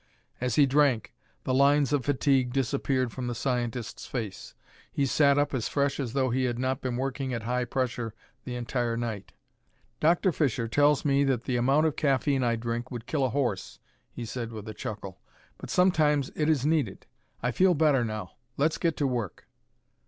[0.41, 1.13] As he drank,
[1.43, 4.55] the lines of fatigue disappeared from the scientist's face.
[4.91, 8.15] He sat up as fresh as though he had not been working at high pressure
[8.43, 9.33] the entire night.
[9.99, 10.31] "Dr.
[10.31, 13.77] Fisher tells me that the amount of caffeine I drink would kill a horse,"
[14.11, 15.19] he said with a chuckle;
[15.59, 17.05] "but sometimes it is needed.
[17.43, 18.31] I feel better now.
[18.57, 19.45] Let's get to work."